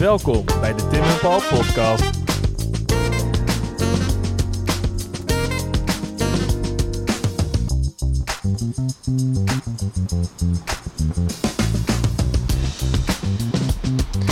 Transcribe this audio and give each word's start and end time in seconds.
Welkom 0.00 0.44
bij 0.60 0.74
de 0.74 0.88
Tim 0.88 1.02
en 1.02 1.18
Paul 1.20 1.40
podcast. 1.50 2.10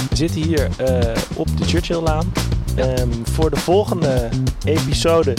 We 0.08 0.16
zitten 0.16 0.42
hier 0.42 0.68
eh, 0.76 1.22
op 1.34 1.58
de 1.58 1.64
Churchilllaan 1.64 2.32
ehm, 2.74 3.08
voor 3.22 3.50
de 3.50 3.56
volgende 3.56 4.28
episode 4.64 5.36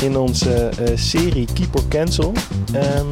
in 0.00 0.16
onze 0.16 0.68
eh, 0.68 0.96
serie 0.96 1.46
Keep 1.52 1.76
or 1.76 1.88
Cancel. 1.88 2.32
Ehm, 2.72 3.06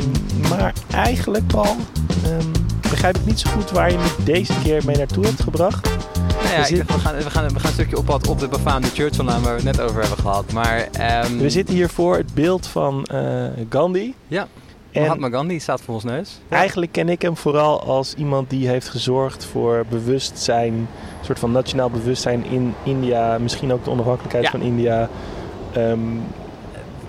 maar 0.48 0.72
eigenlijk, 0.90 1.46
Paul, 1.46 1.76
ehm, 2.24 2.50
begrijp 2.80 3.16
ik 3.16 3.26
niet 3.26 3.40
zo 3.40 3.50
goed 3.50 3.70
waar 3.70 3.90
je 3.90 3.98
me 3.98 4.24
deze 4.24 4.52
keer 4.62 4.82
mee 4.84 4.96
naartoe 4.96 5.24
hebt 5.24 5.42
gebracht. 5.42 6.05
Nou 6.46 6.74
ja, 6.76 6.84
We 6.84 6.92
gaan, 6.98 7.14
we, 7.16 7.30
gaan, 7.30 7.48
we 7.48 7.58
gaan 7.60 7.68
een 7.70 7.72
stukje 7.72 7.96
oppad 7.98 8.26
op 8.28 8.38
de 8.38 8.48
befaamde 8.48 8.88
Churchill-naam 8.88 9.42
waar 9.42 9.56
we 9.56 9.68
het 9.68 9.76
net 9.76 9.80
over 9.80 10.00
hebben 10.00 10.18
gehad. 10.18 10.52
Maar 10.52 10.88
ehm, 10.92 11.36
We 11.38 11.50
zitten 11.50 11.74
hier 11.74 11.88
voor 11.88 12.16
het 12.16 12.34
beeld 12.34 12.66
van 12.66 13.04
eh, 13.04 13.44
Gandhi. 13.68 14.14
Ja, 14.28 14.46
En 14.92 15.02
Mahatma 15.02 15.28
Gandhi 15.28 15.58
staat 15.60 15.80
voor 15.80 15.94
ons 15.94 16.04
neus. 16.04 16.40
eigenlijk 16.48 16.92
ken 16.92 17.08
ik 17.08 17.22
hem 17.22 17.36
vooral 17.36 17.82
als 17.82 18.14
iemand 18.14 18.50
die 18.50 18.68
heeft 18.68 18.88
gezorgd 18.88 19.44
voor 19.44 19.84
bewustzijn, 19.88 20.72
een 20.74 20.88
soort 21.24 21.38
van 21.38 21.52
nationaal 21.52 21.90
bewustzijn 21.90 22.44
in 22.44 22.74
India. 22.82 23.38
Misschien 23.38 23.72
ook 23.72 23.84
de 23.84 23.90
onafhankelijkheid 23.90 24.44
Ja. 24.44 24.50
van 24.50 24.60
India. 24.60 25.08
Ehm, 25.72 25.98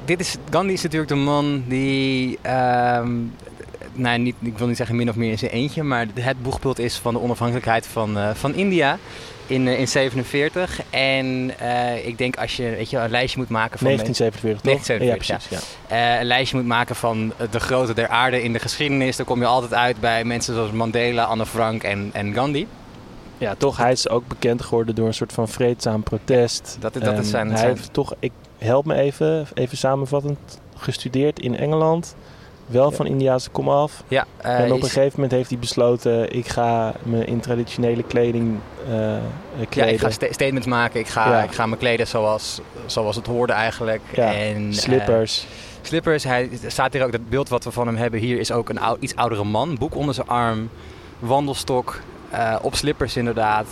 Dit 0.05 0.20
is, 0.20 0.35
Gandhi 0.49 0.74
is 0.74 0.82
natuurlijk 0.82 1.10
de 1.12 1.16
man 1.16 1.63
die, 1.68 2.40
ehm, 2.41 3.10
nou, 3.97 4.17
niet, 4.19 4.35
ik 4.39 4.57
wil 4.57 4.67
niet 4.67 4.77
zeggen 4.77 4.95
min 4.95 5.09
of 5.09 5.15
meer 5.15 5.31
in 5.31 5.37
zijn 5.37 5.51
eentje, 5.51 5.83
maar 5.83 6.05
het 6.13 6.41
boegbeeld 6.41 6.79
is 6.79 6.97
van 6.97 7.13
de 7.13 7.19
onafhankelijkheid 7.21 7.87
van, 7.87 8.17
eh, 8.17 8.29
van 8.33 8.53
India 8.55 8.97
in, 9.48 9.67
eh, 9.67 9.79
in 9.79 9.87
47. 9.87 10.81
En 10.89 11.51
eh, 11.59 12.07
ik 12.07 12.17
denk 12.17 12.37
als 12.37 12.55
je 12.55 12.63
weet 12.63 12.89
je, 12.89 12.98
een 12.98 13.09
lijstje 13.09 13.39
moet 13.39 13.49
maken 13.49 13.77
van... 13.79 13.87
1947, 13.87 14.62
toch? 14.62 14.85
1947, 14.85 15.27
ja, 15.27 15.35
precies. 15.35 15.67
Ja. 15.89 16.13
eh, 16.15 16.20
een 16.20 16.26
lijstje 16.27 16.57
moet 16.57 16.65
maken 16.65 16.95
van 16.95 17.34
de 17.51 17.59
grootte 17.59 17.93
der 17.93 18.07
aarde 18.07 18.43
in 18.43 18.54
de 18.54 18.59
geschiedenis, 18.59 19.15
dan 19.15 19.26
kom 19.26 19.39
je 19.39 19.45
altijd 19.45 19.73
uit 19.73 19.99
bij 19.99 20.23
mensen 20.23 20.54
zoals 20.54 20.71
Mandela, 20.71 21.23
Anne 21.23 21.45
Frank 21.45 21.84
en, 21.84 22.09
en 22.13 22.34
Gandhi. 22.34 22.67
ja, 23.37 23.55
toch. 23.55 23.77
Hij 23.77 23.91
is 23.91 24.09
ook 24.09 24.27
bekend 24.27 24.61
geworden 24.61 24.95
door 24.95 25.07
een 25.07 25.13
soort 25.13 25.34
van 25.34 25.48
vreedzaam 25.48 26.04
protest. 26.04 26.77
Dat 26.79 26.95
is- 26.95 27.01
dat 27.01 27.17
is 27.17 27.29
zijn- 27.29 27.48
Hij 27.48 27.57
zijn- 27.57 27.70
heeft 27.76 27.93
toch, 27.93 28.13
ik 28.20 28.32
help 28.57 28.85
me 28.85 28.95
even, 28.95 29.48
even 29.54 29.77
samenvattend, 29.77 30.39
gestudeerd 30.76 31.39
in 31.39 31.57
Engeland. 31.57 32.15
Wel 32.68 32.91
van 32.91 33.05
Indiaanse 33.05 33.49
komaf. 33.49 34.04
Ja, 34.07 34.26
eh, 34.37 34.60
en 34.60 34.71
op 34.71 34.77
is- 34.77 34.84
een 34.84 34.90
gegeven 34.90 35.12
moment 35.15 35.32
heeft 35.32 35.49
hij 35.49 35.60
besloten: 35.60 36.34
ik 36.35 36.48
ga 36.48 36.93
me 37.04 37.26
in 37.26 37.40
traditionele 37.40 38.04
kleding 38.04 38.60
eh 38.90 38.96
Ja, 39.57 39.65
kleden. 39.70 39.93
ik 39.93 39.99
ga 39.99 40.10
sta- 40.10 40.32
statements 40.32 40.68
maken. 40.68 40.99
Ik 40.99 41.07
ga, 41.07 41.29
Ja. 41.38 41.43
ik 41.43 41.51
ga 41.51 41.65
me 41.65 41.77
kleden 41.77 42.07
zoals, 42.07 42.60
zoals 42.85 43.15
het 43.15 43.26
hoorde 43.27 43.54
eigenlijk. 43.54 44.01
Ja, 44.13 44.34
En, 44.34 44.68
eh, 44.68 44.73
Slippers. 44.77 45.45
slippers. 45.82 46.23
Hij 46.23 46.49
staat 46.68 46.93
hier 46.93 47.04
ook. 47.04 47.12
Dat 47.12 47.29
beeld 47.29 47.49
wat 47.49 47.63
we 47.63 47.71
van 47.71 47.88
hem 47.88 47.95
hebben 47.95 48.20
hier 48.20 48.40
is 48.40 48.51
ook 48.51 48.70
een 48.70 48.79
ou- 48.79 48.98
iets 48.99 49.15
oudere 49.15 49.43
man. 49.43 49.76
Boek 49.76 49.95
onder 49.95 50.13
zijn 50.15 50.27
arm. 50.27 50.70
Wandelstok. 51.20 51.99
op 52.62 52.76
slippers 52.76 53.15
inderdaad. 53.18 53.68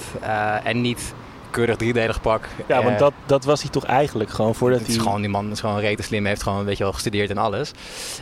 en 0.63 0.81
niet 0.81 1.13
keurig 1.55 1.75
driedelig 1.77 2.21
pak. 2.21 2.47
ja, 2.67 2.75
want 2.83 2.93
Eh, 2.93 2.99
dat, 2.99 3.13
dat 3.25 3.43
was 3.45 3.61
hij 3.61 3.71
toch 3.71 3.83
eigenlijk 3.85 4.29
gewoon 4.29 4.55
voordat 4.55 4.79
het 4.79 4.87
hij 4.87 4.95
is 4.95 5.01
gewoon, 5.01 5.21
die 5.21 5.29
man 5.29 5.51
is 5.51 5.59
gewoon 5.59 5.79
rete 5.79 6.03
slim. 6.03 6.25
Heeft 6.25 6.43
gewoon 6.43 6.59
een 6.59 6.65
beetje 6.65 6.83
wel 6.83 6.93
gestudeerd 6.93 7.29
en 7.29 7.37
alles. 7.37 7.71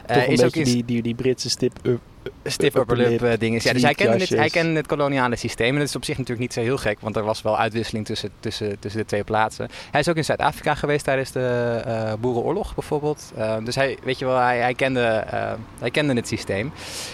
Eh, 0.05 0.15
toch 0.15 0.25
een 0.25 0.31
is 0.31 0.37
ook 0.39 0.43
beetje 0.43 0.59
iets- 0.61 0.71
die, 0.71 0.85
die, 0.85 1.01
die 1.01 1.15
Britse 1.15 1.49
stip 1.49 1.73
up. 1.83 1.99
Stiff 2.43 2.75
upper 2.75 2.97
lip 2.97 3.23
eh, 3.23 3.39
dingen. 3.39 3.59
Ja, 3.63 3.73
dus 3.73 3.81
hij 3.81 3.93
kende, 3.93 4.17
het, 4.17 4.29
hij 4.29 4.49
kende 4.49 4.75
het 4.75 4.88
koloniale 4.88 5.35
systeem. 5.35 5.73
En 5.73 5.79
dat 5.79 5.88
is 5.88 5.95
op 5.95 6.05
zich 6.05 6.17
natuurlijk 6.17 6.41
niet 6.41 6.53
zo 6.53 6.61
heel 6.61 6.77
gek, 6.77 6.97
want 6.99 7.16
er 7.16 7.23
was 7.23 7.41
wel 7.41 7.57
uitwisseling 7.57 8.05
tussen, 8.05 8.29
tussen, 8.39 8.79
tussen 8.79 9.02
de 9.02 9.07
twee 9.07 9.23
plaatsen. 9.23 9.69
Hij 9.91 9.99
is 9.99 10.09
ook 10.09 10.16
in 10.16 10.25
Zuid-Afrika 10.25 10.75
geweest 10.75 11.03
tijdens 11.03 11.31
de 11.31 11.81
eh, 11.85 12.13
Boerenoorlog 12.19 12.75
bijvoorbeeld. 12.75 13.31
Eh, 13.35 13.56
dus 13.63 13.75
hij, 13.75 13.97
weet 14.03 14.19
je 14.19 14.25
wel, 14.25 14.38
hij, 14.38 14.57
hij, 14.57 14.73
kende, 14.73 15.01
eh, 15.01 15.51
hij 15.79 15.91
kende 15.91 16.13
het 16.13 16.28
systeem. 16.28 16.72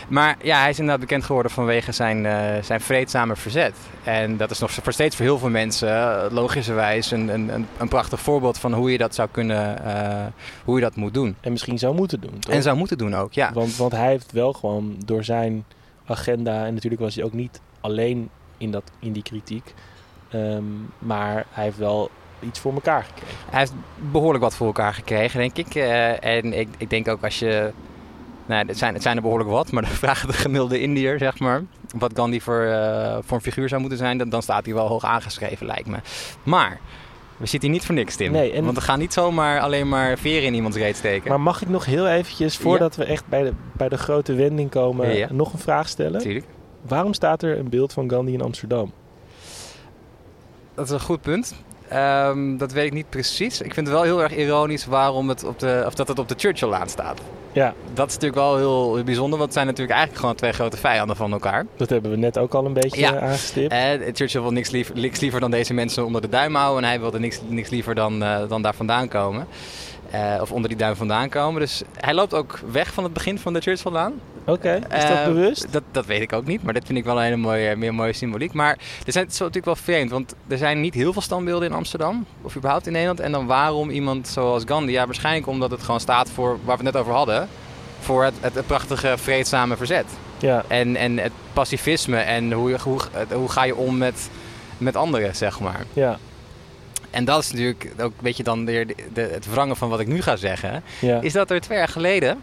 Maar 0.08 0.38
ja, 0.42 0.60
hij 0.60 0.70
is 0.70 0.80
inderdaad 0.80 1.02
bekend 1.02 1.24
geworden 1.24 1.52
vanwege 1.52 1.92
zijn, 1.92 2.28
zijn 2.64 2.82
vreedzame 2.82 3.36
verzet. 3.36 3.74
En 4.04 4.38
dat 4.38 4.52
is 4.52 4.60
nog 4.60 4.72
voor 4.72 4.94
steeds 4.94 5.16
voor 5.16 5.26
heel 5.26 5.38
veel 5.38 5.50
mensen, 5.50 6.34
logischerwijs, 6.34 7.12
een, 7.12 7.28
een, 7.28 7.50
een, 7.54 7.68
een 7.78 7.88
prachtig 7.88 8.20
voorbeeld 8.20 8.58
van 8.58 8.74
hoe 8.74 8.92
je 8.92 8.98
dat 8.98 9.16
zou 9.16 9.30
kunnen, 9.32 9.86
eh, 9.86 10.26
hoe 10.66 10.76
je 10.76 10.82
dat 10.82 10.96
moet 10.96 11.14
doen. 11.14 11.36
En 11.42 11.52
misschien 11.52 11.80
zou 11.80 11.96
moeten 11.96 12.20
doen. 12.20 12.40
Toch? 12.40 12.54
En 12.54 12.62
zou 12.62 12.78
moeten 12.78 12.98
doen 12.98 13.16
ook, 13.16 13.34
ja. 13.34 13.52
Want, 13.54 13.76
want 13.76 13.92
hij 13.92 14.08
heeft 14.08 14.32
wel 14.32 14.54
gewoon 14.54 14.96
door 15.06 15.24
zijn 15.24 15.66
agenda. 16.06 16.66
En 16.66 16.74
natuurlijk 16.74 17.02
was 17.02 17.16
hij 17.16 17.24
ook 17.24 17.34
niet 17.34 17.62
alleen 17.82 18.30
in, 18.58 18.72
dat, 18.72 18.92
in 19.00 19.12
die 19.12 19.24
kritiek. 19.24 19.74
ehm, 20.30 20.64
maar 21.00 21.46
hij 21.50 21.64
heeft 21.64 21.78
wel 21.78 22.10
iets 22.40 22.60
voor 22.60 22.74
elkaar 22.74 23.04
gekregen. 23.04 23.36
Hij 23.50 23.60
heeft 23.60 23.74
behoorlijk 24.12 24.44
wat 24.44 24.56
voor 24.56 24.68
elkaar 24.68 24.94
gekregen, 24.94 25.40
denk 25.40 25.58
ik. 25.58 25.76
Eh, 25.76 26.24
en 26.26 26.60
ik, 26.60 26.68
ik 26.78 26.90
denk 26.90 27.08
ook 27.08 27.24
als 27.24 27.40
je... 27.40 27.72
Nou, 28.46 28.68
het 28.68 28.78
zijn, 28.78 28.94
het 28.94 29.04
zijn 29.04 29.16
er 29.16 29.22
behoorlijk 29.22 29.50
wat, 29.50 29.72
maar 29.72 29.84
dan 29.88 29.92
vragen 29.92 30.28
de 30.28 30.34
gemiddelde 30.34 30.80
Indiër, 30.80 31.18
zeg 31.20 31.40
maar... 31.40 31.64
wat 31.98 32.12
Gandhi 32.16 32.42
voor, 32.42 32.62
eh, 32.62 33.18
voor 33.22 33.38
een 33.38 33.44
figuur 33.44 33.70
zou 33.70 33.82
moeten 33.82 34.00
zijn... 34.00 34.18
Dan, 34.18 34.30
dan 34.30 34.42
staat 34.42 34.66
hij 34.66 34.74
wel 34.74 34.88
hoog 34.88 35.04
aangeschreven, 35.04 35.66
lijkt 35.66 35.88
me. 35.88 35.98
Maar, 36.44 36.80
we 37.40 37.46
zitten 37.46 37.70
hier 37.70 37.78
niet 37.78 37.86
voor 37.86 37.96
niks, 37.96 38.16
Tim. 38.16 38.32
Nee, 38.32 38.52
en- 38.52 38.64
Want 38.64 38.76
we 38.78 38.84
gaan 38.84 39.00
niet 39.00 39.14
zomaar 39.14 39.60
alleen 39.60 39.90
maar 39.90 40.18
veren 40.18 40.44
in 40.48 40.54
iemands 40.54 40.78
reet 40.78 40.96
steken. 40.96 41.30
Maar 41.30 41.42
mag 41.42 41.62
ik 41.62 41.70
nog 41.70 41.86
heel 41.86 42.08
eventjes, 42.08 42.58
voordat 42.58 42.96
we 42.96 43.04
echt 43.04 43.28
bij 43.28 43.44
de, 43.44 43.54
bij 43.74 43.90
de 43.90 43.98
grote 43.98 44.34
wending 44.34 44.70
komen, 44.70 45.16
Ja. 45.18 45.28
nog 45.32 45.54
een 45.54 45.60
vraag 45.60 45.88
stellen? 45.88 46.12
Natuurlijk. 46.12 46.46
Waarom 46.88 47.14
staat 47.14 47.44
er 47.44 47.58
een 47.58 47.70
beeld 47.70 47.94
van 47.94 48.10
Gandhi 48.10 48.34
in 48.34 48.42
Amsterdam? 48.42 48.92
Dat 50.76 50.86
is 50.86 50.92
een 50.92 51.00
goed 51.00 51.22
punt. 51.22 51.56
Ehm, 51.88 52.58
dat 52.58 52.72
weet 52.72 52.86
ik 52.86 52.94
niet 52.94 53.10
precies. 53.10 53.62
Ik 53.62 53.74
vind 53.74 53.88
het 53.88 53.96
wel 53.96 54.06
heel 54.06 54.22
erg 54.24 54.36
ironisch 54.38 54.86
waarom 54.86 55.30
het 55.30 55.44
op 55.44 55.60
de, 55.60 55.84
of 55.86 55.94
dat 55.94 56.08
het 56.08 56.20
op 56.20 56.28
de 56.28 56.36
Churchill-laan 56.38 56.90
staat. 56.90 57.22
Ja, 57.60 57.74
Dat 57.94 58.08
is 58.08 58.14
natuurlijk 58.14 58.42
wel 58.42 58.58
heel, 58.58 59.04
bijzonder, 59.04 59.30
want 59.38 59.42
het 59.42 59.54
zijn 59.54 59.66
natuurlijk 59.66 59.92
eigenlijk 59.92 60.20
gewoon 60.22 60.36
twee 60.36 60.52
grote 60.52 60.78
vijanden 60.78 61.16
van 61.16 61.32
elkaar. 61.32 61.66
dat 61.78 61.90
hebben 61.90 62.12
we 62.12 62.18
net 62.18 62.38
ook 62.38 62.54
al 62.54 62.66
een 62.66 62.74
beetje 62.74 63.00
Ja. 63.00 63.20
aangestipt. 63.20 63.72
Eh, 63.72 63.90
Churchill 64.14 64.42
wil 64.42 64.52
niks 64.52 64.70
liever, 64.70 64.96
niks 64.98 65.20
liever 65.20 65.40
dan 65.40 65.52
deze 65.52 65.74
mensen 65.74 66.06
onder 66.06 66.22
de 66.22 66.30
duim 66.30 66.56
houden. 66.56 66.84
En 66.84 66.90
hij 66.90 67.00
wilde 67.00 67.20
niks, 67.20 67.40
niks 67.48 67.70
liever 67.70 67.96
dan, 67.96 68.24
eh, 68.24 68.38
dan 68.48 68.62
daar 68.62 68.74
vandaan 68.76 69.08
komen. 69.08 69.48
Eh, 70.12 70.42
of 70.42 70.52
onder 70.52 70.70
die 70.70 70.78
duim 70.78 70.96
vandaan 70.96 71.30
komen. 71.30 71.62
Dus 71.62 71.82
hij 71.98 72.14
loopt 72.14 72.34
ook 72.34 72.60
weg 72.72 72.94
van 72.94 73.04
het 73.04 73.14
begin 73.14 73.40
van 73.40 73.54
de 73.54 73.60
Churchill-laan. 73.62 74.14
Oké, 74.46 74.74
is 74.76 75.02
dat 75.02 75.18
Eh, 75.18 75.26
bewust? 75.26 75.72
Dat, 75.72 75.84
dat 75.92 76.06
weet 76.06 76.22
ik 76.22 76.34
ook 76.34 76.46
niet, 76.46 76.64
maar 76.64 76.74
dat 76.74 76.84
vind 76.86 76.98
ik 76.98 77.04
wel 77.04 77.18
een 77.18 77.24
hele 77.24 77.36
mooie, 77.36 77.76
meer 77.76 77.94
mooie 77.94 78.14
symboliek. 78.14 78.54
Maar 78.54 78.72
er 79.06 79.12
zijn, 79.12 79.24
het 79.24 79.34
is 79.34 79.40
natuurlijk 79.40 79.66
wel 79.66 79.76
vreemd, 79.76 80.12
want 80.12 80.36
er 80.48 80.58
zijn 80.58 80.82
niet 80.82 80.94
heel 80.94 81.14
veel 81.14 81.22
standbeelden 81.22 81.68
in 81.70 81.76
Amsterdam. 81.76 82.26
Of 82.42 82.56
überhaupt 82.56 82.86
in 82.86 82.92
Nederland. 82.92 83.20
En 83.20 83.32
dan 83.32 83.46
waarom 83.46 83.90
iemand 83.90 84.28
zoals 84.28 84.64
Gandhi? 84.66 84.92
Ja, 84.94 85.06
waarschijnlijk 85.06 85.48
omdat 85.48 85.72
het 85.72 85.84
gewoon 85.84 86.00
staat 86.00 86.30
voor, 86.30 86.50
waar 86.50 86.78
we 86.78 86.84
het 86.84 86.94
net 86.94 87.02
over 87.02 87.14
hadden... 87.14 87.48
voor 88.00 88.24
het, 88.24 88.34
het, 88.40 88.56
het 88.56 88.68
prachtige 88.68 89.14
vreedzame 89.18 89.78
verzet. 89.78 90.06
Ja, 90.38 90.64
En, 90.68 90.96
en 90.96 91.18
het 91.18 91.32
pacifisme 91.54 92.18
en 92.18 92.52
hoe, 92.52 92.76
hoe, 92.84 93.00
hoe 93.34 93.50
ga 93.50 93.64
je 93.64 93.76
om 93.76 93.98
met, 93.98 94.30
met 94.78 94.96
anderen, 94.96 95.36
zeg 95.36 95.60
maar. 95.60 95.84
ja, 95.94 96.18
En 97.12 97.26
dat 97.26 97.44
is 97.44 97.52
natuurlijk 97.52 97.92
ook, 98.02 98.14
weet 98.22 98.38
je, 98.38 98.44
dan 98.44 98.66
weer 98.66 98.88
de, 98.88 98.96
de- 99.14 99.30
het 99.32 99.50
wrangen 99.50 99.76
van 99.76 99.90
wat 99.90 100.00
ik 100.00 100.08
nu 100.08 100.22
ga 100.22 100.36
zeggen. 100.36 100.84
ja. 101.00 101.20
Is 101.22 101.34
dat 101.34 101.52
er 101.52 101.62
twee 101.62 101.78
jaar 101.78 101.88
geleden 101.88 102.42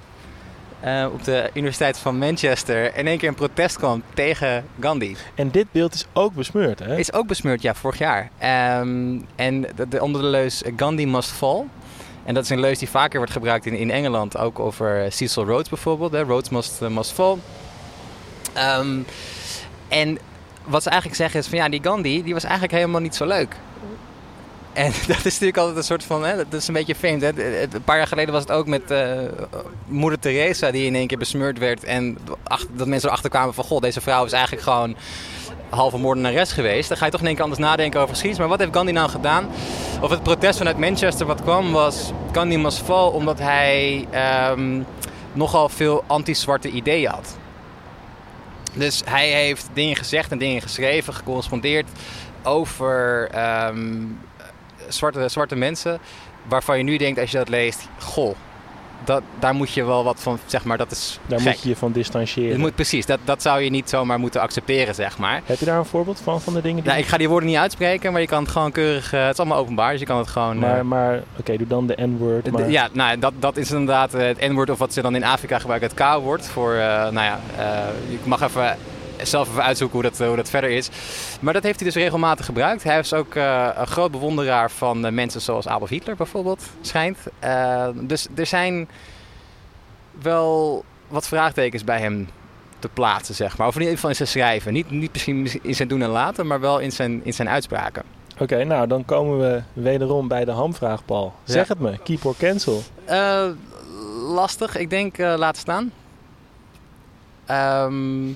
eh, 0.81 1.07
op 1.13 1.25
de 1.25 1.51
Universiteit 1.55 1.99
van 1.99 2.19
Manchester 2.19 2.97
in 2.97 3.07
één 3.07 3.19
keer 3.19 3.29
een 3.29 3.35
protest 3.35 3.77
kwam 3.77 4.03
tegen 4.15 4.65
Gandhi. 4.81 5.17
En 5.35 5.51
dit 5.51 5.67
beeld 5.73 5.95
is 5.95 6.07
ook 6.13 6.35
besmeurd, 6.35 6.79
hè? 6.79 6.97
Is 6.97 7.13
ook 7.13 7.27
besmeurd, 7.27 7.63
ja, 7.63 7.75
vorig 7.75 7.99
jaar. 7.99 8.31
Ehm, 8.39 9.19
en 9.37 9.61
de, 9.61 9.89
de- 9.89 10.03
onder 10.03 10.21
de 10.21 10.27
leus 10.29 10.63
Gandhi 10.77 11.07
must 11.07 11.31
fall. 11.31 11.63
En 12.25 12.35
dat 12.35 12.45
is 12.45 12.51
een 12.51 12.61
leus 12.61 12.79
die 12.79 12.89
vaker 12.89 13.17
wordt 13.19 13.33
gebruikt 13.33 13.67
in, 13.67 13.75
in 13.75 13.91
Engeland, 13.91 14.37
ook 14.39 14.59
over 14.59 15.13
Cecil 15.13 15.45
Rhodes 15.45 15.69
bijvoorbeeld. 15.69 16.13
Hè? 16.13 16.23
Rhodes 16.23 16.49
must, 16.49 16.83
eh, 16.83 16.89
must 16.89 17.13
fall. 17.13 17.37
Ehm, 18.53 18.99
en 19.89 20.19
wat 20.65 20.83
ze 20.83 20.89
eigenlijk 20.91 21.21
zeggen 21.21 21.41
is 21.41 21.47
van 21.47 21.59
ja, 21.59 21.69
die 21.69 21.83
Gandhi 21.83 22.23
die 22.23 22.33
was 22.33 22.43
eigenlijk 22.45 22.73
helemaal 22.75 23.01
niet 23.01 23.15
zo 23.15 23.27
leuk. 23.27 23.57
En 24.77 24.93
dat 25.07 25.17
is 25.17 25.25
natuurlijk 25.25 25.57
altijd 25.57 25.77
een 25.77 25.83
soort 25.85 26.05
van, 26.05 26.25
hè, 26.25 26.37
dat 26.37 26.53
is 26.53 26.69
een 26.69 26.75
beetje 26.75 26.95
vreemd. 26.95 27.23
Hè? 27.23 27.27
Het- 27.27 27.75
Een 27.75 27.83
paar 27.85 27.97
jaar 27.97 28.07
geleden 28.07 28.33
was 28.33 28.43
het 28.43 28.53
ook 28.53 28.67
met 28.67 28.91
eh, 28.91 29.11
moeder 29.87 30.19
Teresa 30.19 30.71
die 30.71 30.87
in 30.87 30.95
één 30.95 31.07
keer 31.07 31.19
besmeurd 31.19 31.59
werd. 31.59 31.85
En 31.85 32.19
dat 32.77 32.87
mensen 32.87 33.09
erachter 33.09 33.31
kwamen 33.31 33.55
van, 33.55 33.65
god, 33.65 33.83
deze 33.83 34.01
vrouw 34.01 34.25
is 34.25 34.33
eigenlijk 34.33 34.63
gewoon 34.65 34.97
halve 35.69 35.99
moordenares 35.99 36.53
geweest. 36.53 36.89
Dan 36.89 36.99
ga 36.99 37.05
je 37.05 37.11
toch 37.11 37.21
in 37.21 37.27
één 37.27 37.35
keer 37.35 37.45
anders 37.45 37.63
nadenken 37.63 37.99
over 38.01 38.11
geschiedenis. 38.11 38.39
Maar 38.41 38.49
wat 38.57 38.59
heeft 38.59 38.75
Gandhi 38.75 38.93
nou 38.93 39.09
gedaan? 39.11 39.47
Of 40.01 40.11
het 40.11 40.23
protest 40.23 40.59
vanuit 40.59 40.79
Manchester 40.79 41.27
wat 41.27 41.43
kwam 41.43 41.73
was 41.73 42.13
Gandhi 42.33 42.57
must 42.59 42.79
fall 42.83 43.07
omdat 43.09 43.39
hij 43.39 44.07
ehm, 44.11 44.81
nogal 45.33 45.69
veel 45.69 46.05
anti-zwarte 46.07 46.69
ideeën 46.71 47.11
had. 47.11 47.37
Dus 48.73 49.03
hij 49.05 49.29
heeft 49.29 49.69
dingen 49.73 49.97
gezegd 49.97 50.31
en 50.31 50.39
dingen 50.39 50.63
geschreven, 50.63 51.15
gecorrespondeerd 51.15 51.87
over 52.43 53.29
ehm, 53.31 53.97
zwarte, 54.89 55.29
zwarte 55.29 55.57
mensen. 55.57 55.99
Waarvan 56.49 56.79
je 56.79 56.85
nu 56.85 56.97
denkt 56.97 57.21
als 57.21 57.31
je 57.31 57.37
dat 57.37 57.49
leest, 57.49 57.89
goh, 57.99 58.35
dat, 59.05 59.23
daar 59.39 59.55
moet 59.55 59.73
je 59.73 59.85
wel 59.85 60.05
wat 60.05 60.21
van, 60.21 60.39
zeg 60.47 60.65
maar, 60.65 60.79
dat 60.79 60.91
is 60.91 61.19
Daar 61.27 61.41
gek. 61.41 61.49
moet 61.53 61.63
je 61.63 61.69
je 61.69 61.77
van 61.77 61.93
distancieren. 61.93 62.51
Het 62.53 62.61
moet, 62.61 62.75
precies, 62.75 63.07
dat, 63.07 63.19
dat 63.25 63.43
zou 63.43 63.61
je 63.61 63.71
niet 63.71 63.89
zomaar 63.89 64.19
moeten 64.19 64.41
accepteren, 64.41 64.95
zeg 64.95 65.19
maar. 65.19 65.43
Heb 65.45 65.59
je 65.59 65.65
daar 65.65 65.79
een 65.79 65.85
voorbeeld 65.85 66.21
van, 66.25 66.41
van 66.41 66.55
de 66.55 66.61
dingen 66.61 66.77
die... 66.83 66.87
Nou, 66.87 66.99
ik 67.03 67.07
ga 67.07 67.17
die 67.17 67.29
woorden 67.29 67.49
niet 67.49 67.59
uitspreken, 67.59 68.13
maar 68.13 68.21
je 68.21 68.27
kan 68.27 68.43
het 68.43 68.53
gewoon 68.53 68.73
keurig... 68.73 69.13
eh, 69.13 69.23
het 69.23 69.33
is 69.33 69.39
allemaal 69.39 69.59
openbaar, 69.59 69.91
dus 69.91 70.01
je 70.01 70.07
kan 70.07 70.19
het 70.19 70.29
gewoon... 70.29 70.55
eh, 70.55 70.61
Maar, 70.61 70.87
maar 70.87 71.23
oké, 71.39 71.57
doe 71.57 71.67
dan 71.67 71.87
de 71.87 71.97
N-word. 72.07 72.51
Maar... 72.51 72.71
Ja, 72.71 72.89
nou, 72.93 73.19
dat, 73.19 73.33
dat 73.39 73.57
is 73.57 73.71
inderdaad 73.71 74.15
eh, 74.15 74.27
het 74.27 74.41
N-woord 74.41 74.71
of 74.71 74.79
wat 74.79 74.93
ze 74.93 75.03
dan 75.03 75.15
in 75.15 75.25
Afrika 75.25 75.59
gebruiken, 75.59 75.89
het 75.89 75.99
K-woord. 75.99 76.47
Voor, 76.47 76.75
nou 76.75 77.13
ja, 77.21 77.39
ik 78.09 78.27
mag 78.27 78.41
even 78.43 78.77
zelf 79.23 79.49
even 79.49 79.63
uitzoeken 79.63 80.01
hoe 80.01 80.11
dat, 80.11 80.21
eh, 80.21 80.27
hoe 80.27 80.37
dat 80.37 80.51
verder 80.51 80.71
is. 80.71 80.89
Maar 81.41 81.53
dat 81.53 81.63
heeft 81.63 81.81
hij 81.81 81.89
dus 81.89 82.03
regelmatig 82.03 82.45
gebruikt. 82.47 82.83
Hij 82.83 82.99
is 82.99 83.13
ook 83.13 83.35
eh, 83.35 83.69
een 83.75 83.87
groot 83.87 84.11
bewonderaar 84.11 84.71
van 84.71 85.07
eh, 85.07 85.13
mensen 85.13 85.41
zoals 85.41 85.67
Adolf 85.67 85.89
Hitler 85.89 86.17
bijvoorbeeld, 86.17 86.65
schijnt. 86.81 87.19
Dus 87.95 88.27
er 88.35 88.47
zijn 88.47 88.89
wel 90.23 90.85
wat 91.09 91.29
vraagtekens 91.29 91.85
bij 91.85 91.99
hem 91.99 92.29
te 92.79 92.89
plaatsen, 92.89 93.35
zeg 93.35 93.59
maar. 93.59 93.67
Of 93.67 93.75
in 93.75 93.81
ieder 93.81 93.95
geval 93.95 94.11
in 94.11 94.17
zijn 94.17 94.29
schrijven. 94.29 94.73
Niet, 94.73 94.91
niet 94.91 95.13
misschien 95.13 95.49
in 95.63 95.75
zijn 95.75 95.89
doen 95.89 96.03
en 96.03 96.09
laten, 96.09 96.47
maar 96.47 96.61
wel 96.61 96.79
in 96.79 96.93
zijn, 96.93 97.21
in 97.25 97.35
zijn 97.35 97.49
uitspraken. 97.49 98.03
Oké, 98.39 98.65
nou 98.65 98.87
dan 98.87 99.05
komen 99.05 99.39
we 99.39 99.63
wederom 99.73 100.29
bij 100.29 100.45
de 100.45 100.51
hamvraag, 100.51 101.05
Paul. 101.05 101.35
Ja. 101.45 101.53
Zeg 101.53 101.69
het 101.69 101.79
me, 101.79 101.99
keep 101.99 102.25
or 102.25 102.35
cancel. 102.39 102.83
Lastig, 104.29 104.77
ik 104.77 104.91
denk 104.91 105.19
laten 105.19 105.61
staan. 105.61 105.93
Ehm, 107.47 108.29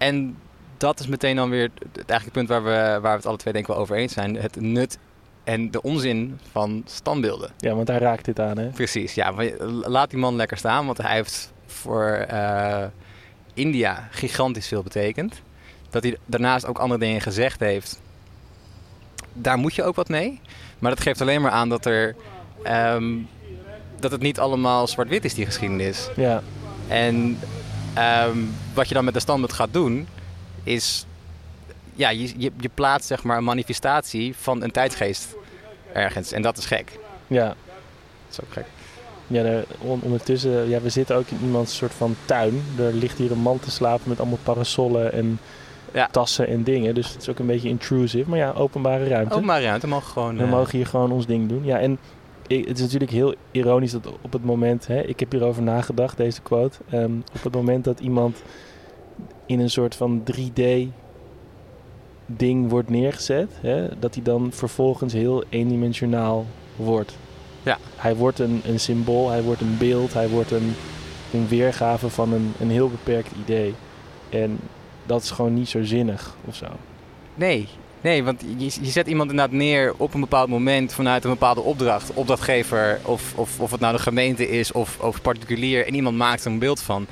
en 0.00 0.36
dat 0.76 1.00
is 1.00 1.06
meteen 1.06 1.36
dan 1.36 1.50
weer 1.50 1.70
het 1.92 2.10
eigenlijk 2.10 2.32
punt 2.32 2.48
waar 2.48 2.64
we, 2.64 2.70
waar 2.70 3.00
we 3.00 3.08
het 3.08 3.26
alle 3.26 3.36
twee 3.36 3.52
denk 3.52 3.66
ik 3.66 3.72
wel 3.72 3.82
over 3.82 3.96
eens 3.96 4.12
zijn. 4.12 4.36
Het 4.36 4.60
nut 4.60 4.98
en 5.44 5.70
de 5.70 5.82
onzin 5.82 6.38
van 6.50 6.82
standbeelden. 6.86 7.50
Ja, 7.58 7.74
want 7.74 7.86
daar 7.86 8.00
raakt 8.00 8.24
dit 8.24 8.40
aan, 8.40 8.58
hè? 8.58 8.68
Precies, 8.68 9.14
ja. 9.14 9.34
Laat 9.82 10.10
die 10.10 10.18
man 10.18 10.36
lekker 10.36 10.56
staan, 10.56 10.86
want 10.86 10.98
hij 10.98 11.14
heeft 11.14 11.52
voor 11.66 12.10
eh, 12.10 12.84
India 13.54 14.08
gigantisch 14.10 14.68
veel 14.68 14.82
betekend. 14.82 15.42
Dat 15.90 16.02
hij 16.02 16.16
daarnaast 16.26 16.66
ook 16.66 16.78
andere 16.78 17.00
dingen 17.00 17.20
gezegd 17.20 17.60
heeft. 17.60 18.00
Daar 19.32 19.58
moet 19.58 19.74
je 19.74 19.82
ook 19.84 19.96
wat 19.96 20.08
mee. 20.08 20.40
Maar 20.78 20.90
dat 20.90 21.00
geeft 21.00 21.20
alleen 21.20 21.40
maar 21.42 21.50
aan 21.50 21.68
dat 21.68 21.86
er... 21.86 22.16
ehm, 22.62 23.16
dat 23.98 24.10
het 24.10 24.20
niet 24.20 24.38
allemaal 24.38 24.86
zwart-wit 24.86 25.24
is, 25.24 25.34
die 25.34 25.44
geschiedenis. 25.44 26.08
Ja, 26.16 26.42
En 26.88 27.38
ehm, 27.94 28.38
wat 28.74 28.88
je 28.88 28.94
dan 28.94 29.04
met 29.04 29.14
de 29.14 29.20
standbeeld 29.20 29.52
gaat 29.52 29.72
doen, 29.72 30.06
is... 30.62 31.06
Ja, 31.94 32.08
je, 32.10 32.32
je, 32.36 32.50
je 32.60 32.70
plaatst 32.74 33.06
zeg 33.08 33.22
maar 33.22 33.36
een 33.36 33.44
manifestatie 33.44 34.34
van 34.36 34.62
een 34.62 34.70
tijdsgeest 34.70 35.34
ergens. 35.92 36.32
En 36.32 36.42
dat 36.42 36.58
is 36.58 36.64
gek. 36.66 36.98
ja. 37.26 37.46
Dat 37.46 38.38
is 38.38 38.40
ook 38.44 38.52
gek. 38.52 38.64
Ja, 39.26 39.62
on- 39.78 40.00
ondertussen, 40.02 40.68
ja, 40.68 40.80
we 40.80 40.88
zitten 40.88 41.16
ook 41.16 41.28
in 41.28 41.38
iemands 41.42 41.76
soort 41.76 41.92
van 41.94 42.16
tuin. 42.24 42.62
Er 42.78 42.92
ligt 42.94 43.18
hier 43.18 43.32
een 43.32 43.38
man 43.38 43.58
te 43.60 43.70
slapen 43.70 44.08
met 44.08 44.20
allemaal 44.20 44.38
parasollen 44.42 45.12
en 45.12 45.38
Ja. 45.92 46.08
tassen 46.10 46.46
en 46.48 46.62
dingen. 46.62 46.94
Dus 46.94 47.12
het 47.12 47.22
is 47.22 47.28
ook 47.28 47.38
een 47.38 47.46
beetje 47.46 47.68
intrusive. 47.68 48.28
Maar 48.30 48.38
ja, 48.38 48.50
openbare 48.52 49.08
ruimte. 49.08 49.40
Maar 49.40 49.62
ruimte, 49.62 49.86
mogen 49.86 50.10
gewoon... 50.12 50.36
We 50.36 50.42
eh, 50.42 50.50
mogen 50.50 50.76
hier 50.76 50.86
gewoon 50.86 51.12
ons 51.12 51.26
ding 51.26 51.48
doen. 51.48 51.64
Ja, 51.64 51.78
en 51.78 51.98
ik, 52.50 52.68
het 52.68 52.76
is 52.76 52.82
natuurlijk 52.82 53.10
heel 53.10 53.34
ironisch 53.50 53.92
dat 53.92 54.06
op 54.20 54.32
het 54.32 54.44
moment, 54.44 54.86
hè, 54.86 55.00
ik 55.00 55.20
heb 55.20 55.32
hierover 55.32 55.62
nagedacht, 55.62 56.16
deze 56.16 56.40
quote. 56.42 56.78
ehm, 56.90 57.12
op 57.34 57.42
het 57.42 57.54
moment 57.54 57.84
dat 57.84 58.00
iemand 58.00 58.42
in 59.46 59.60
een 59.60 59.70
soort 59.70 59.94
van 59.94 60.22
3D 60.24 60.62
ding 62.26 62.70
wordt 62.70 62.90
neergezet, 62.90 63.52
hè, 63.60 63.98
dat 63.98 64.14
hij 64.14 64.22
dan 64.22 64.52
vervolgens 64.52 65.12
heel 65.12 65.44
eendimensionaal 65.48 66.46
wordt. 66.76 67.16
Ja. 67.62 67.78
Hij 67.96 68.16
wordt 68.16 68.38
een, 68.38 68.60
een 68.64 68.80
symbool, 68.80 69.28
hij 69.28 69.42
wordt 69.42 69.60
een 69.60 69.76
beeld, 69.78 70.12
hij 70.12 70.28
wordt 70.28 70.50
een, 70.50 70.72
een 71.32 71.48
weergave 71.48 72.08
van 72.08 72.32
een, 72.32 72.52
een 72.60 72.70
heel 72.70 72.90
beperkt 72.90 73.32
idee. 73.44 73.74
En 74.28 74.58
dat 75.06 75.22
is 75.22 75.30
gewoon 75.30 75.54
niet 75.54 75.68
zo 75.68 75.84
zinnig 75.84 76.36
of 76.44 76.54
zo. 76.54 76.66
Nee, 77.34 77.68
nee, 78.00 78.24
want 78.24 78.42
je, 78.56 78.64
je 78.80 78.90
zet 78.90 79.06
iemand 79.06 79.30
inderdaad 79.30 79.56
neer 79.56 79.94
op 79.96 80.14
een 80.14 80.20
bepaald 80.20 80.48
moment 80.48 80.92
vanuit 80.94 81.24
een 81.24 81.30
bepaalde 81.30 81.60
opdracht. 81.60 82.10
Opdrachtgever, 82.14 83.00
of, 83.02 83.22
of, 83.34 83.60
of 83.60 83.70
het 83.70 83.80
nou 83.80 83.96
de 83.96 84.02
gemeente 84.02 84.48
is 84.48 84.72
of, 84.72 84.98
of 85.00 85.22
particulier. 85.22 85.86
En 85.86 85.94
iemand 85.94 86.16
maakt 86.16 86.44
er 86.44 86.50
een 86.50 86.58
beeld 86.58 86.80
van. 86.82 87.06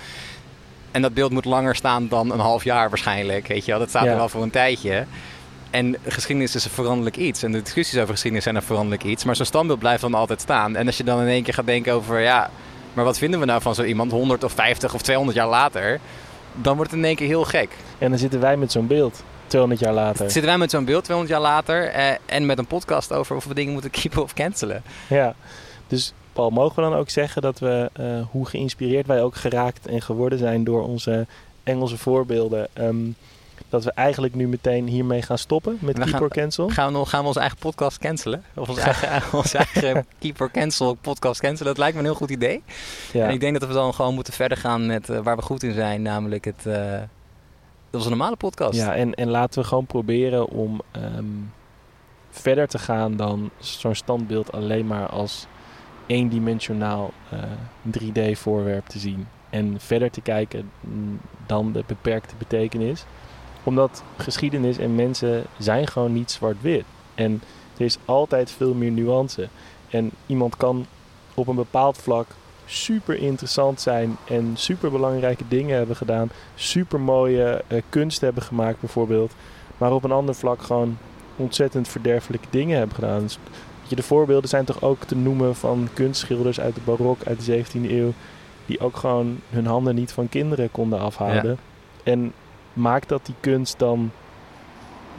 En 0.90 1.02
dat 1.02 1.14
beeld 1.14 1.30
moet 1.32 1.44
langer 1.44 1.74
staan 1.76 2.08
dan 2.08 2.32
een 2.32 2.38
half 2.38 2.64
jaar 2.64 2.88
waarschijnlijk. 2.88 3.46
Weet 3.46 3.64
je 3.64 3.70
wel, 3.70 3.80
dat 3.80 3.88
staat 3.88 4.04
Ja. 4.04 4.10
er 4.10 4.16
wel 4.16 4.28
voor 4.28 4.42
een 4.42 4.50
tijdje. 4.50 5.04
En 5.70 5.96
geschiedenis 6.06 6.54
is 6.54 6.64
een 6.64 6.70
veranderlijk 6.70 7.16
iets. 7.16 7.42
En 7.42 7.52
de 7.52 7.62
discussies 7.62 7.98
over 8.00 8.12
geschiedenis 8.12 8.44
zijn 8.44 8.56
een 8.56 8.62
veranderlijk 8.62 9.04
iets. 9.04 9.24
Maar 9.24 9.36
zo'n 9.36 9.46
standbeeld 9.46 9.78
blijft 9.78 10.00
dan 10.02 10.14
altijd 10.14 10.40
staan. 10.40 10.76
En 10.76 10.86
als 10.86 10.96
je 10.96 11.04
dan 11.04 11.20
in 11.20 11.28
één 11.28 11.42
keer 11.42 11.54
gaat 11.54 11.66
denken 11.66 11.92
over... 11.92 12.20
ja, 12.20 12.50
maar 12.92 13.04
wat 13.04 13.18
vinden 13.18 13.40
we 13.40 13.46
nou 13.46 13.62
van 13.62 13.74
zo 13.74 13.82
iemand 13.82 14.10
100 14.10 14.44
of 14.44 14.52
50 14.52 14.94
of 14.94 15.02
200 15.02 15.36
jaar 15.36 15.48
later... 15.48 16.00
dan 16.54 16.76
wordt 16.76 16.90
het 16.90 17.00
in 17.00 17.06
één 17.06 17.16
keer 17.16 17.26
heel 17.26 17.44
gek. 17.44 17.68
En 17.98 18.08
dan 18.10 18.18
zitten 18.18 18.40
wij 18.40 18.56
met 18.56 18.72
zo'n 18.72 18.86
beeld, 18.86 19.22
200 19.48 19.80
jaar 19.80 19.92
later. 19.92 20.24
Zitten 20.30 20.50
wij 20.50 20.58
met 20.58 20.70
zo'n 20.70 20.84
beeld 20.84 21.04
200 21.04 21.38
jaar 21.40 21.50
later 21.50 21.84
eh, 21.88 22.10
en 22.26 22.46
met 22.46 22.58
een 22.58 22.66
podcast 22.66 23.12
over 23.12 23.36
of 23.36 23.44
we 23.44 23.54
dingen 23.54 23.72
moeten 23.72 23.90
keepen 23.90 24.22
of 24.22 24.34
cancelen. 24.34 24.82
Ja, 25.08 25.34
dus 25.86 26.12
Paul, 26.32 26.50
mogen 26.50 26.76
we 26.82 26.90
dan 26.90 26.98
ook 26.98 27.10
zeggen 27.10 27.42
dat 27.42 27.58
we, 27.58 27.90
eh, 27.92 28.04
hoe 28.30 28.46
geïnspireerd 28.46 29.06
wij 29.06 29.22
ook 29.22 29.34
geraakt 29.36 29.86
en 29.86 30.02
geworden 30.02 30.38
zijn 30.38 30.64
door 30.64 30.82
onze 30.82 31.26
Engelse 31.62 31.96
voorbeelden, 31.98 32.68
ehm, 32.72 32.96
dat 33.68 33.84
we 33.84 33.92
eigenlijk 33.92 34.34
nu 34.34 34.48
meteen 34.48 34.86
hiermee 34.86 35.22
gaan 35.22 35.38
stoppen 35.38 35.78
met 35.80 35.96
We 35.96 36.02
Keep 36.02 36.12
gaan- 36.12 36.22
or 36.22 36.28
Cancel? 36.28 36.68
Gaan 36.68 36.86
we, 36.86 36.98
nog, 36.98 37.10
gaan 37.10 37.20
we 37.20 37.26
onze 37.26 37.40
eigen 37.40 37.58
podcast 37.58 37.98
cancelen? 37.98 38.42
Of 38.54 38.68
onze 38.68 38.80
eigen, 38.80 39.22
onze 39.38 39.58
eigen 39.58 40.06
Keep 40.20 40.40
or 40.40 40.50
Cancel 40.50 40.94
podcast 40.94 41.40
cancelen? 41.40 41.66
Dat 41.66 41.78
lijkt 41.78 41.94
me 41.94 42.00
een 42.00 42.06
heel 42.08 42.16
goed 42.16 42.30
idee. 42.30 42.62
Ja, 43.12 43.26
En 43.26 43.32
ik 43.32 43.40
denk 43.40 43.60
dat 43.60 43.68
we 43.68 43.74
dan 43.74 43.94
gewoon 43.94 44.14
moeten 44.14 44.32
verder 44.32 44.58
gaan 44.58 44.86
met 44.86 45.08
eh, 45.08 45.18
waar 45.18 45.36
we 45.36 45.42
goed 45.42 45.62
in 45.62 45.74
zijn. 45.74 46.02
Namelijk 46.02 46.44
het, 46.44 46.66
eh 47.90 47.96
onze 47.96 48.08
normale 48.08 48.36
podcast. 48.36 48.78
ja 48.78 48.94
en, 48.94 49.14
en 49.14 49.28
laten 49.28 49.62
we 49.62 49.68
gewoon 49.68 49.86
proberen 49.86 50.48
om 50.48 50.80
ehm, 50.90 51.24
verder 52.30 52.68
te 52.68 52.78
gaan 52.78 53.16
dan 53.16 53.50
zo'n 53.58 53.94
standbeeld 53.94 54.52
alleen 54.52 54.86
maar 54.86 55.08
als 55.08 55.46
eendimensionaal 56.06 57.10
eh 57.30 57.42
3D-voorwerp 57.90 58.86
te 58.86 58.98
zien. 58.98 59.26
En 59.50 59.76
verder 59.78 60.10
te 60.10 60.20
kijken 60.20 60.70
mm, 60.80 61.20
dan 61.46 61.72
de 61.72 61.84
beperkte 61.86 62.34
betekenis. 62.38 63.04
Omdat 63.62 64.02
geschiedenis 64.16 64.78
en 64.78 64.94
mensen 64.94 65.44
zijn 65.58 65.86
gewoon 65.86 66.12
niet 66.12 66.30
zwart-wit. 66.30 66.84
En 67.14 67.42
er 67.76 67.84
is 67.84 67.98
altijd 68.04 68.50
veel 68.50 68.74
meer 68.74 68.90
nuance. 68.90 69.48
En 69.90 70.10
iemand 70.26 70.56
kan 70.56 70.86
op 71.34 71.46
een 71.46 71.54
bepaald 71.56 71.98
vlak 71.98 72.26
super 72.68 73.18
interessant 73.18 73.80
zijn 73.80 74.16
en 74.24 74.52
super 74.54 74.90
belangrijke 74.90 75.44
dingen 75.48 75.76
hebben 75.76 75.96
gedaan. 75.96 76.30
Super 76.54 77.00
mooie 77.00 77.64
eh, 77.66 77.82
kunst 77.88 78.20
hebben 78.20 78.42
gemaakt 78.42 78.80
bijvoorbeeld. 78.80 79.32
Maar 79.78 79.92
op 79.92 80.04
een 80.04 80.12
ander 80.12 80.34
vlak 80.34 80.62
gewoon 80.62 80.98
ontzettend 81.36 81.88
verderfelijke 81.88 82.46
dingen 82.50 82.78
hebben 82.78 82.94
gedaan. 82.94 83.20
Dus, 83.22 83.38
je, 83.82 83.96
de 83.96 84.02
voorbeelden 84.02 84.48
zijn 84.48 84.64
toch 84.64 84.82
ook 84.82 85.04
te 85.04 85.16
noemen 85.16 85.56
van 85.56 85.88
kunstschilders 85.94 86.60
uit 86.60 86.74
de 86.74 86.80
barok 86.84 87.24
uit 87.24 87.44
de 87.44 87.64
17e 87.64 87.90
eeuw. 87.90 88.12
Die 88.66 88.80
ook 88.80 88.96
gewoon 88.96 89.40
hun 89.50 89.66
handen 89.66 89.94
niet 89.94 90.12
van 90.12 90.28
kinderen 90.28 90.70
konden 90.70 91.00
afhouden. 91.00 91.58
En 92.02 92.32
maakt 92.72 93.08
dat 93.08 93.26
die 93.26 93.34
kunst 93.40 93.78
dan 93.78 94.10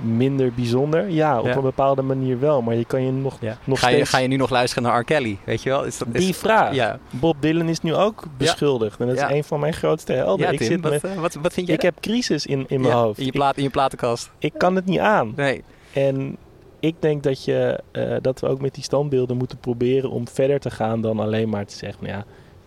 minder 0.01 0.53
bijzonder? 0.53 1.09
Ja, 1.09 1.39
op 1.39 1.45
Ja. 1.45 1.55
een 1.55 1.61
bepaalde 1.61 2.01
manier 2.01 2.39
wel. 2.39 2.61
Maar 2.61 2.75
je 2.75 2.85
kan 2.85 3.03
je 3.05 3.11
nog, 3.11 3.37
Ja. 3.41 3.57
nog 3.63 3.79
Ga, 3.79 3.89
je, 3.89 4.05
ga 4.05 4.17
je 4.17 4.27
nu 4.27 4.35
nog 4.35 4.49
luisteren 4.49 4.83
naar 4.83 4.99
R. 4.99 5.03
Kelly? 5.03 5.37
Weet 5.45 5.63
je 5.63 5.69
wel? 5.69 5.83
Is 5.83 5.97
dat, 5.97 6.07
is, 6.11 6.25
Die 6.25 6.35
vraag. 6.35 6.73
Ja, 6.73 6.99
Bob 7.09 7.41
Dylan 7.41 7.69
is 7.69 7.81
nu 7.81 7.95
ook 7.95 8.23
beschuldigd. 8.37 8.99
En 8.99 9.07
dat 9.07 9.15
is 9.15 9.23
een 9.27 9.43
van 9.43 9.59
mijn 9.59 9.73
grootste 9.73 10.13
helden. 10.13 10.51
ik, 10.51 10.57
Tim, 10.57 10.67
zit 10.67 10.81
wat, 10.81 10.91
met, 10.91 11.03
eh, 11.03 11.13
wat, 11.13 11.33
wat 11.33 11.53
vind 11.53 11.67
jij 11.67 11.75
ik 11.75 11.81
heb 11.81 11.99
crisis 11.99 12.45
in, 12.45 12.65
in 12.67 12.81
mijn 12.81 12.93
hoofd. 12.93 13.19
In 13.19 13.25
je, 13.25 13.31
plaat, 13.31 13.57
in 13.57 13.63
je 13.63 13.69
platenkast. 13.69 14.29
ik, 14.39 14.53
kan 14.57 14.75
het 14.75 14.85
niet 14.85 14.99
aan. 14.99 15.33
Nee. 15.35 15.63
En 15.93 16.37
ik 16.79 16.95
denk 16.99 17.23
dat, 17.23 17.43
je, 17.43 17.79
eh, 17.91 18.15
dat 18.21 18.39
we 18.39 18.47
ook 18.47 18.61
met 18.61 18.73
die 18.73 18.83
standbeelden 18.83 19.37
moeten 19.37 19.57
proberen 19.57 20.09
om 20.09 20.27
verder 20.27 20.59
te 20.59 20.69
gaan 20.71 21.01
dan 21.01 21.19
alleen 21.19 21.49
maar 21.49 21.65
te 21.65 21.75
zeggen, 21.75 22.03
nou 22.03 22.15
ja, 22.15 22.25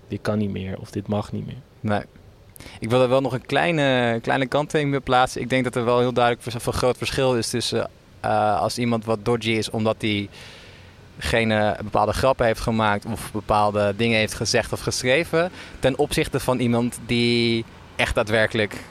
dit 0.09 0.19
kan 0.23 0.39
niet 0.39 0.51
meer 0.51 0.79
of 0.81 0.91
dit 0.91 1.09
mag 1.09 1.33
niet 1.33 1.47
meer. 1.47 1.61
Nee. 1.81 2.03
Ik 2.83 2.91
wil 2.91 3.03
er 3.03 3.09
wel 3.09 3.21
nog 3.21 3.33
een 3.33 3.47
kleine, 3.47 4.19
kleine 4.23 4.47
kanttekening 4.47 4.91
bij 4.91 5.01
plaatsen. 5.01 5.41
Ik 5.41 5.49
denk 5.51 5.65
dat 5.65 5.77
er 5.77 5.85
wel 5.85 5.99
heel 5.99 6.13
duidelijk 6.13 6.55
een 6.67 6.73
groot 6.73 6.97
verschil 6.97 7.37
is 7.37 7.49
tussen 7.51 7.91
eh, 8.21 8.61
als 8.61 8.79
iemand 8.79 9.05
wat 9.05 9.25
dodgy 9.25 9.51
is 9.51 9.71
omdat 9.71 9.97
hij 9.99 10.29
geen 11.19 11.49
bepaalde 11.83 12.13
grappen 12.13 12.47
heeft 12.47 12.61
gemaakt 12.61 13.05
of 13.07 13.33
bepaalde 13.33 13.95
dingen 13.97 14.19
heeft 14.19 14.35
gezegd 14.35 14.73
of 14.73 14.81
geschreven, 14.81 15.51
ten 15.81 15.99
opzichte 15.99 16.41
van 16.41 16.59
iemand 16.59 16.99
die 17.07 17.65
echt 17.97 18.15
daadwerkelijk 18.15 18.85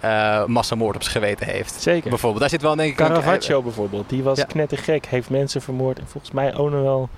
eh, 0.00 0.44
massamoord 0.44 0.96
op 0.96 1.02
zijn 1.02 1.14
geweten 1.14 1.46
heeft. 1.46 1.72
Zeker. 1.82 2.08
Bijvoorbeeld, 2.10 2.40
daar 2.40 2.50
zit 2.50 2.62
wel 2.62 2.76
denk 2.76 2.92
ik 2.92 3.00
een- 3.00 3.06
Caravaggio 3.06 3.62
bijvoorbeeld, 3.62 4.08
die 4.08 4.22
was 4.22 4.38
Ja. 4.38 4.44
knettergek, 4.44 5.06
heeft 5.06 5.30
mensen 5.30 5.62
vermoord 5.62 5.98
en 5.98 6.06
volgens 6.06 6.32
mij 6.32 6.56
ook 6.56 6.70
nog 6.70 6.82
wel 6.82 7.08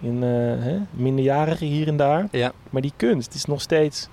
in 0.00 0.22
eh, 0.22 0.28
hè, 0.64 0.78
minderjarigen 0.90 1.66
hier 1.66 1.88
en 1.88 1.96
daar. 1.96 2.26
Ja. 2.30 2.52
Maar 2.70 2.82
die 2.82 2.92
kunst 2.96 3.34
is 3.34 3.44
nog 3.44 3.60
steeds 3.60 4.08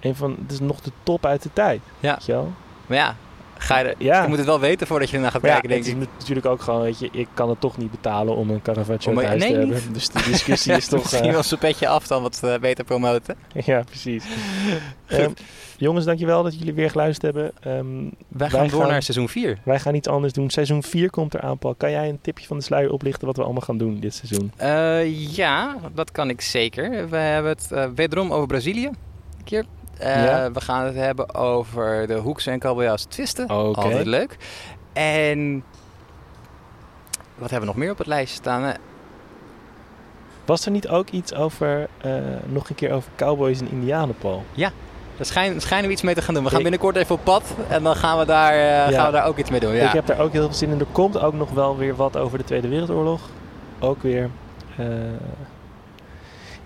een 0.00 0.14
van, 0.16 0.36
het 0.42 0.52
is 0.52 0.60
nog 0.60 0.80
de 0.80 0.90
top 1.02 1.26
uit 1.26 1.42
de 1.42 1.50
tijd. 1.52 1.80
Ja. 2.00 2.12
Weet 2.14 2.26
je 2.26 2.32
wel? 2.32 2.52
Maar 2.86 2.96
ja, 2.98 3.16
ga 3.58 3.78
je, 3.78 3.84
er- 3.84 3.94
Ja. 3.98 4.22
je 4.22 4.28
moet 4.28 4.36
het 4.38 4.46
wel 4.46 4.60
weten 4.60 4.86
voordat 4.86 5.10
je 5.10 5.16
ernaar 5.16 5.30
gaat 5.30 5.42
Maar 5.42 5.50
ja, 5.50 5.60
kijken, 5.60 5.82
denk 5.82 5.96
het 5.96 6.02
is 6.02 6.08
ik. 6.08 6.18
natuurlijk 6.18 6.46
ook 6.46 6.60
gewoon, 6.62 6.80
weet 6.82 6.98
je, 6.98 7.08
ik 7.12 7.28
kan 7.34 7.48
het 7.48 7.60
toch 7.60 7.76
niet 7.76 7.90
betalen 7.90 8.36
om 8.36 8.50
een 8.50 8.62
Caravaggio 8.62 9.10
Om 9.12 9.18
thuis 9.18 9.40
nee, 9.42 9.52
te 9.52 9.58
hebben. 9.58 9.92
Dus 9.92 10.08
de 10.08 10.22
discussie 10.22 10.72
is 10.76 10.86
toch... 10.88 11.00
Misschien 11.02 11.24
eh, 11.24 11.32
wel 11.32 11.42
zijn 11.42 11.60
petje 11.60 11.88
af 11.88 12.06
dan 12.06 12.22
wat 12.22 12.40
eh, 12.44 12.58
beter 12.58 12.84
promoten. 12.84 13.36
ja, 13.64 13.82
precies. 13.82 14.24
Ehm, 15.06 15.30
jongens, 15.76 16.04
dankjewel 16.04 16.42
dat 16.42 16.58
jullie 16.58 16.74
weer 16.74 16.90
geluisterd 16.90 17.34
hebben. 17.34 17.52
Ehm, 17.60 18.02
Wij 18.28 18.48
gaan 18.50 18.60
Wij 18.60 18.68
door 18.68 18.80
gaan- 18.80 18.90
naar 18.90 19.02
seizoen 19.02 19.28
4. 19.28 19.58
wij 19.64 19.80
gaan 19.80 19.94
iets 19.94 20.08
anders 20.08 20.32
doen. 20.32 20.50
Seizoen 20.50 20.82
4 20.82 21.10
komt 21.10 21.34
eraan, 21.34 21.58
Paul. 21.58 21.74
Kan 21.74 21.90
jij 21.90 22.08
een 22.08 22.18
tipje 22.20 22.46
van 22.46 22.56
de 22.56 22.62
sluier 22.62 22.90
oplichten 22.92 23.26
wat 23.26 23.36
we 23.36 23.42
allemaal 23.42 23.62
gaan 23.62 23.78
doen 23.78 24.00
dit 24.00 24.14
seizoen? 24.14 24.52
Eh, 24.56 25.34
ja, 25.36 25.76
dat 25.94 26.12
kan 26.12 26.28
ik 26.30 26.40
zeker. 26.40 27.08
We 27.08 27.16
hebben 27.16 27.50
het 27.50 27.94
wederom 27.94 28.32
over 28.32 28.46
Brazilië. 28.46 28.86
Een 28.86 29.44
keer. 29.44 29.64
Eh, 29.98 30.24
Ja. 30.24 30.50
We 30.52 30.60
gaan 30.60 30.84
het 30.84 30.94
hebben 30.94 31.34
over 31.34 32.06
de 32.06 32.14
Hoeks 32.16 32.46
en 32.46 32.58
Kabeljauws 32.58 33.04
twisten. 33.04 33.44
Oké. 33.44 33.80
Altijd 33.80 34.06
leuk. 34.06 34.36
En 34.92 35.64
wat 37.34 37.50
hebben 37.50 37.60
we 37.60 37.74
nog 37.74 37.76
meer 37.76 37.90
op 37.90 37.98
het 37.98 38.06
lijstje 38.06 38.36
staan? 38.36 38.74
Was 40.44 40.64
er 40.64 40.70
niet 40.70 40.88
ook 40.88 41.08
iets 41.10 41.34
over, 41.34 41.88
eh, 41.98 42.12
nog 42.46 42.68
een 42.68 42.74
keer 42.74 42.92
over 42.92 43.10
cowboys 43.16 43.60
en 43.60 43.68
indianen, 43.70 44.14
Paul? 44.18 44.44
Daar 45.16 45.26
schijnen, 45.26 45.60
schijnen 45.60 45.86
we 45.86 45.92
iets 45.92 46.02
mee 46.02 46.14
te 46.14 46.22
gaan 46.22 46.34
doen. 46.34 46.44
We 46.44 46.50
gaan 46.50 46.62
binnenkort 46.62 46.96
even 46.96 47.14
op 47.14 47.24
pad 47.24 47.54
en 47.68 47.82
dan 47.82 47.96
gaan 47.96 48.18
we 48.18 48.24
daar, 48.24 48.52
eh, 48.52 48.94
gaan 48.94 49.06
we 49.06 49.12
daar 49.12 49.26
ook 49.26 49.36
iets 49.38 49.50
mee 49.50 49.60
doen. 49.60 49.74
Ja. 49.74 49.86
Ik 49.86 49.92
heb 49.92 50.06
daar 50.06 50.18
ook 50.20 50.32
heel 50.32 50.44
veel 50.44 50.52
zin 50.54 50.70
in. 50.70 50.80
Er 50.80 50.86
komt 50.92 51.18
ook 51.20 51.34
nog 51.34 51.50
wel 51.50 51.76
weer 51.76 51.96
wat 51.96 52.16
over 52.16 52.38
de 52.38 52.44
Tweede 52.44 52.68
Wereldoorlog. 52.68 53.20
Ook 53.80 54.02
weer. 54.02 54.30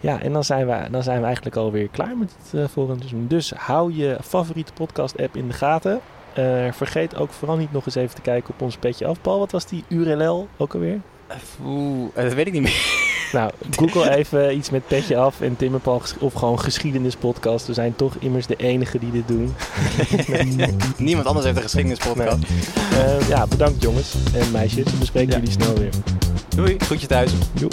Ja, 0.00 0.20
en 0.20 0.32
dan 0.32 0.44
zijn, 0.44 0.66
we, 0.66 0.76
dan 0.90 1.02
zijn 1.02 1.18
we 1.18 1.24
eigenlijk 1.24 1.56
alweer 1.56 1.88
klaar 1.88 2.16
met 2.16 2.32
het 2.42 2.60
eh, 2.60 2.68
volgende 2.72 2.98
seizoen. 3.00 3.26
Dus 3.28 3.52
hou 3.56 3.94
je 3.94 4.16
favoriete 4.24 4.72
podcast-app 4.72 5.36
in 5.36 5.46
de 5.48 5.54
gaten. 5.54 6.00
Eh, 6.34 6.44
vergeet 6.72 7.16
ook 7.16 7.30
vooral 7.32 7.56
niet 7.56 7.72
nog 7.72 7.86
eens 7.86 7.94
even 7.94 8.14
te 8.14 8.20
kijken 8.20 8.54
op 8.54 8.60
ons 8.62 8.76
petje 8.76 9.06
af. 9.06 9.20
Paul, 9.20 9.38
wat 9.38 9.50
was 9.52 9.66
die 9.66 9.84
URL 9.88 10.48
ook 10.56 10.74
alweer? 10.74 11.00
Oeh, 11.64 12.08
eh, 12.14 12.24
dat 12.24 12.34
weet 12.34 12.46
ik 12.46 12.52
niet 12.52 12.62
meer. 12.62 12.98
Nou, 13.32 13.50
google 13.70 14.10
even 14.16 14.56
iets 14.56 14.70
met 14.70 14.86
petje 14.86 15.16
af 15.16 15.40
en 15.40 15.56
Tim 15.56 15.74
en 15.74 15.80
Paul 15.80 16.02
of 16.18 16.32
gewoon 16.32 16.60
geschiedenispodcast. 16.60 17.66
We 17.66 17.74
zijn 17.74 17.96
toch 17.96 18.14
immers 18.18 18.46
de 18.46 18.56
enige 18.56 18.98
die 18.98 19.10
dit 19.10 19.28
doen. 19.28 19.54
Niemand 20.96 21.26
anders 21.26 21.44
heeft 21.46 21.56
een 21.56 21.62
geschiedenispodcast. 21.62 22.38
Eh, 22.92 23.28
ja, 23.28 23.46
bedankt 23.46 23.82
jongens 23.82 24.14
en 24.34 24.50
meisjes. 24.50 24.84
We 24.98 25.04
spreken 25.04 25.30
Ja. 25.32 25.38
jullie 25.38 25.52
snel 25.52 25.74
weer. 25.74 25.90
Doei, 26.56 26.76
groetjes 26.78 27.08
thuis. 27.08 27.32
Joep. 27.52 27.72